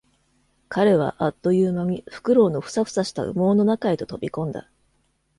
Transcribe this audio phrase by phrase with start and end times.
[0.67, 4.67] 彼はあっという間にフクロウのふさふさした羽毛の中へと飛び込んだ。